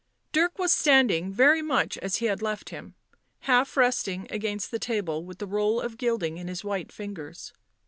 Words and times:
Dirk 0.31 0.57
was 0.57 0.73
standing 0.73 1.31
very 1.31 1.61
much 1.61 1.95
as 1.99 2.15
he 2.15 2.25
had 2.25 2.41
left 2.41 2.69
him, 2.69 2.95
half 3.41 3.77
resting 3.77 4.25
against 4.31 4.71
the 4.71 4.79
table 4.79 5.23
with 5.23 5.37
the 5.37 5.45
roll 5.45 5.79
of 5.79 5.95
gilding 5.99 6.37
in 6.39 6.47
his 6.47 6.63
white 6.63 6.91
fingers. 6.91 7.53